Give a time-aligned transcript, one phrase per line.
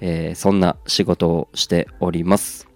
[0.00, 2.68] えー、そんな仕事をしております。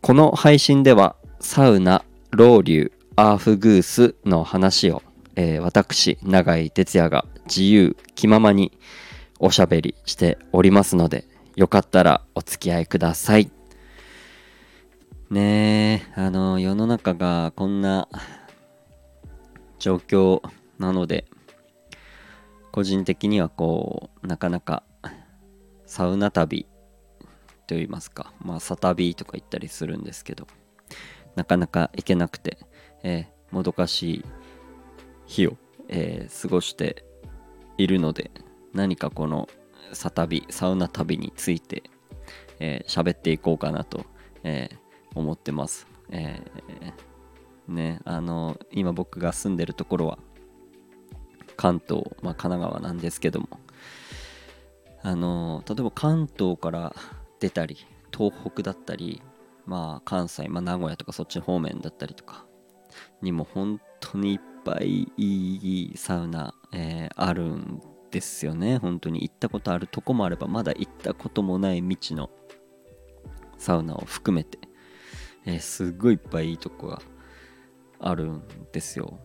[0.00, 5.02] この配信ではサウナロウリュアーフグースの話を、
[5.36, 8.76] えー、私永井哲也が自由気ままに
[9.38, 13.50] おしゃべりしておりますのでよかったらお付き合いください。
[15.30, 18.08] ねえあの世の中がこんな
[19.78, 20.42] 状況
[20.78, 21.24] なので
[22.72, 24.82] 個人的にはこうなかなか
[25.86, 26.66] サウナ旅
[27.66, 30.46] といいますかまあサ旅とか言ったりするんですけど
[31.34, 32.58] なかなか行けなくて、
[33.02, 34.24] えー、もどかしい
[35.26, 35.56] 日を、
[35.88, 37.04] えー、過ごして
[37.78, 38.30] いるので
[38.72, 39.48] 何かこの
[39.92, 41.82] サ旅サウナ旅について、
[42.60, 44.04] えー、っていこうかなと、
[44.42, 50.18] えー、思ってます、えー、ねあの今僕が住んでるところは
[51.56, 53.48] 関東、まあ、神奈川なんですけども
[55.04, 56.94] あの例えば関東から
[57.38, 57.76] 出たり
[58.12, 59.22] 東北だったり
[59.66, 62.46] まあ関西、まあ、名古屋とかそっち方面だったりとか
[63.20, 68.78] にも本当にいっぱいいいサウナ、えー、あるんですよね。
[68.78, 72.30] 本当に行ったことあるとこもあればまだ行ったこともない未知の
[73.58, 74.58] サウナを含めて、
[75.44, 77.02] えー、すっごいいっぱいいいとこが
[77.98, 78.42] あるん
[78.72, 79.18] ですよ。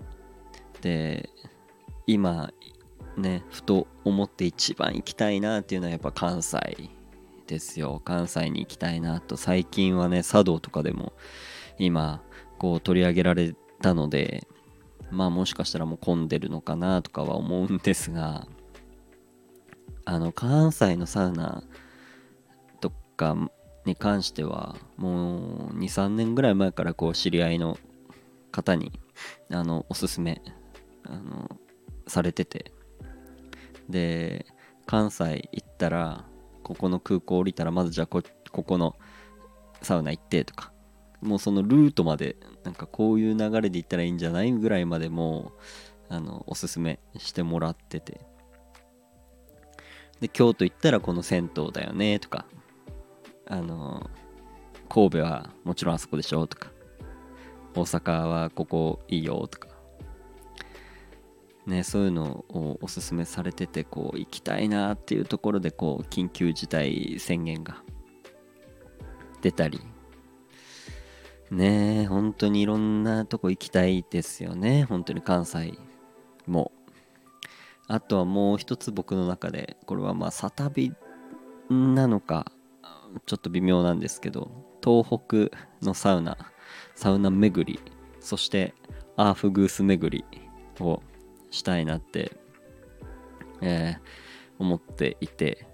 [0.81, 1.29] で
[2.05, 2.51] 今
[3.19, 6.89] ねふと思って一番行きたいなっていうのはやっぱ関西
[7.47, 8.01] ですよ。
[8.03, 9.37] 関西に行きたいなと。
[9.37, 11.13] 最近はね茶道とかでも
[11.77, 12.21] 今
[12.57, 14.47] こう取り上げられたので
[15.11, 18.47] まあもしかしたらもう混んでるのかなとかは思うんですが
[20.05, 21.63] あの関西のサウナ
[22.81, 23.35] とか
[23.85, 27.77] に関してはもう23年ぐらい前からこう知り合いの
[28.51, 28.91] 方に
[29.51, 30.41] あのおすすめ
[31.05, 31.49] あの
[32.07, 32.73] されてて。
[33.89, 34.45] で
[34.85, 36.25] 関西行ったら
[36.63, 38.95] ここの空港降りたらまずじゃあこここの
[39.81, 40.71] サウナ行ってとか
[41.21, 45.51] もうそのルートまでなんかこういう流れで行ったらいいんじゃないぐらいまでも
[46.09, 48.21] うあのおすすめしてもらってて。
[50.19, 52.45] で京都行ったらこの銭湯だよねとか
[53.47, 54.09] あの
[54.89, 56.71] 神戸はもちろんあそこでしょとか
[57.73, 59.68] 大阪はここいいよとか
[61.69, 67.83] ねそういうのをおすすめされててこう行きたいなっていうところでこう緊急事態宣言が
[69.41, 69.79] 出たり。
[71.51, 74.83] ね本当にいろんなとこ行きたいですよね。
[74.83, 75.73] 本当に関西
[76.45, 76.71] も。
[77.87, 80.93] あとはもう一つ僕の中でこれはまあサタビ
[81.69, 82.51] なのか
[83.25, 84.51] ちょっと微妙なんですけど
[84.83, 86.37] 東北のサウナ。
[86.95, 87.79] サウナ巡り。
[88.19, 88.75] そして
[89.15, 90.43] アーフグース巡り
[90.79, 91.01] を
[91.51, 92.37] したいなって、
[93.61, 93.99] えー、
[94.59, 95.65] 思っていて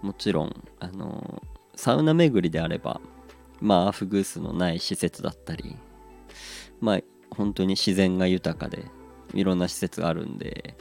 [0.00, 1.42] もちろんあの
[1.74, 3.00] サウナ巡りであれば
[3.60, 5.76] まあアフグースのない施設だったり
[6.80, 8.84] まあ本当に自然が豊かで
[9.34, 10.76] いろんな施設があるんで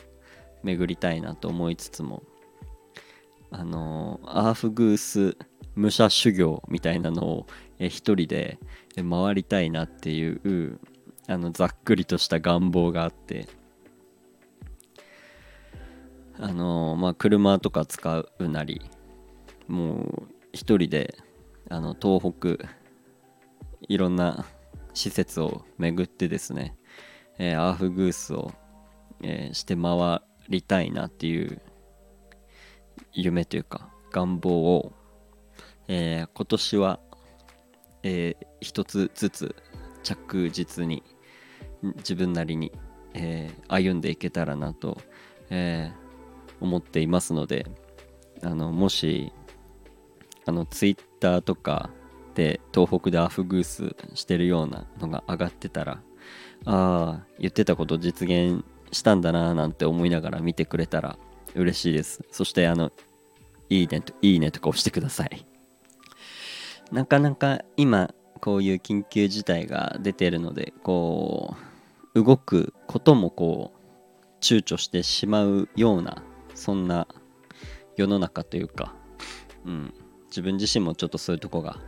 [0.63, 2.23] 巡りたいなと思いつつも
[3.51, 5.37] あのアーフグース
[5.75, 7.47] 武者修行みたいなのを
[7.79, 8.57] 一人で
[8.95, 10.79] 回りたいなっていう
[11.27, 13.47] あのざっくりとした願望があって
[16.41, 18.81] あのまあ車とか使うなり
[19.67, 21.15] もう一人で
[21.69, 22.67] あの東北
[23.87, 24.45] いろんな
[24.95, 26.75] 施設を巡ってですね、
[27.37, 28.51] えー、アーフグースを、
[29.21, 31.61] えー、して回りたいなっていう
[33.13, 34.93] 夢というか願望を、
[35.87, 36.99] えー、今年は、
[38.01, 39.55] えー、一つずつ
[40.01, 41.03] 着実に
[41.97, 42.71] 自分なりに、
[43.13, 44.97] えー、歩んでいけたらなと、
[45.51, 45.91] え、
[46.61, 47.65] 思っていますので
[48.41, 49.33] あのもし
[50.45, 51.89] あのツイッターとか
[52.33, 56.01] で東北でアフグースしてるようなのが上がってたら
[56.65, 61.17] ああ言ってたこと実現したんだななんて思いながら見てくれたら
[61.55, 62.23] 嬉しいです。
[62.31, 62.91] そしてあの、
[63.69, 65.45] いいねと、いいねとか押してください。
[66.91, 71.55] なかなか今、こういう緊急事態が出てるので、こ
[72.15, 76.23] う、動くこともこう、躊躇してしまうような、
[76.55, 77.07] そんな
[77.95, 78.93] 世の中というか、
[79.65, 79.93] うん、
[80.27, 81.79] 自分自身もちょっとそういうとこが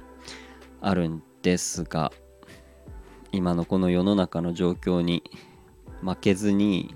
[0.81, 2.11] あるんですが
[3.31, 5.23] 今のこの世の中の状況に
[6.01, 6.95] 負けずに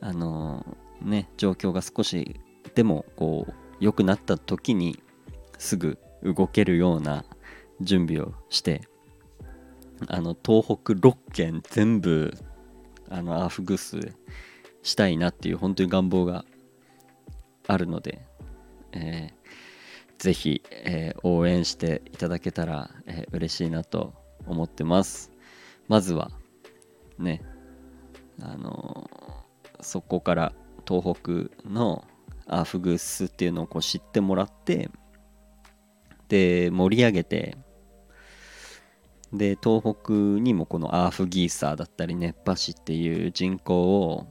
[0.00, 0.64] あの
[1.02, 2.38] ね状況が少し
[2.74, 5.02] でもこう良くなった時に
[5.58, 7.24] すぐ動けるような
[7.80, 8.82] 準備をして
[10.08, 12.32] あの東北6県全部
[13.08, 14.12] あのアーフグース
[14.86, 16.44] したいなっていう本当に願望が
[17.66, 18.24] あるので、
[18.92, 24.14] えー、ぜひ、えー、応援していただけたら、えー、嬉しいなと
[24.46, 25.32] 思ってます。
[25.88, 26.30] まずは
[27.18, 27.42] ね
[28.40, 30.52] あのー、そこから
[30.86, 32.04] 東北の
[32.46, 34.88] アーフグースっていうのをこう知ってもらって
[36.28, 37.56] で盛り上げて
[39.32, 44.28] で東北にもこのアーフギーサーだったり熱波師っていう人口を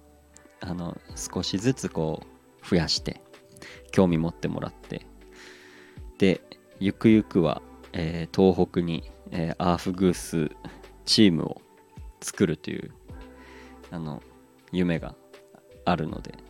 [0.66, 3.22] あの少しずつこう増やして
[3.92, 5.06] 興味持ってもらって。
[6.18, 6.42] で
[6.80, 7.62] ゆくゆくは、
[7.94, 10.50] えー、東北に、えー、アーフグース
[11.06, 11.62] チームを
[12.22, 12.92] 作るという
[13.92, 14.22] あの
[14.72, 15.16] 夢が
[15.86, 16.46] あるので。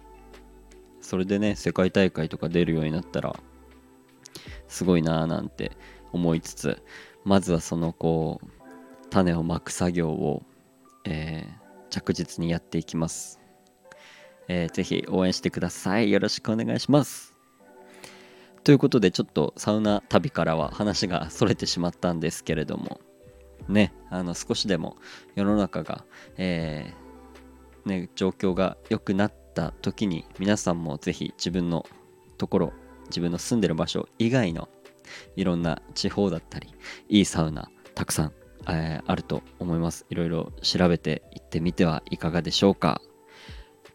[1.05, 3.35] それでね世界大会とか出るようになったら
[4.67, 5.73] すごいなーなんて
[6.11, 6.81] 思いつつ
[7.23, 10.41] まずはそのこう種をまく作業を、
[11.03, 13.39] えー、着実にやっていきます、
[14.47, 16.11] えー、ぜひ応援してください。
[16.11, 17.35] よろしくお願いします。
[18.63, 22.99] ということでちょっとサウナ旅からは話がそれてしまったんですけれども。
[23.67, 24.97] ねあの少しでも
[25.33, 26.05] 世の中が、
[26.37, 31.85] えー、ね、状況が良くなった時に皆さんもぜひ自分の
[32.37, 32.73] ところ
[33.07, 34.69] 自分の住んでる場所以外の
[35.35, 36.73] いろんな地方だったり
[37.09, 38.33] いいサウナたくさん、
[38.67, 40.05] えー、あると思います。
[40.09, 43.01] いろいろ調べていってみてはいかがでしょうか。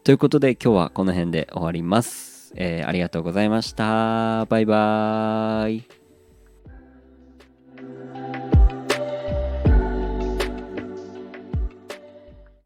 [0.02, 4.46] ということで今日はこの辺で終わります、えー、ありがとうございました。
[4.46, 5.99] バイバーイ。